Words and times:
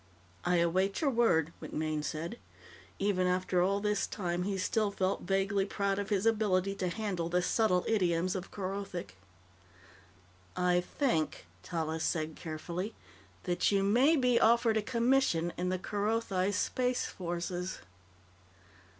"I 0.43 0.55
await 0.55 0.99
your 0.99 1.11
word," 1.11 1.53
MacMaine 1.61 2.03
said. 2.03 2.39
Even 2.97 3.27
after 3.27 3.61
all 3.61 3.79
this 3.79 4.07
time, 4.07 4.41
he 4.41 4.57
still 4.57 4.89
felt 4.89 5.21
vaguely 5.21 5.63
proud 5.63 5.99
of 5.99 6.09
his 6.09 6.25
ability 6.25 6.73
to 6.77 6.87
handle 6.89 7.29
the 7.29 7.43
subtle 7.43 7.85
idioms 7.87 8.33
of 8.33 8.49
Kerothic. 8.49 9.15
"I 10.57 10.81
think," 10.97 11.45
Tallis 11.61 12.03
said 12.03 12.35
carefully, 12.35 12.95
"that 13.43 13.71
you 13.71 13.83
may 13.83 14.15
be 14.15 14.39
offered 14.39 14.77
a 14.77 14.81
commission 14.81 15.53
in 15.55 15.69
the 15.69 15.77
Kerothi 15.77 16.51
Space 16.51 17.05
Forces." 17.05 17.77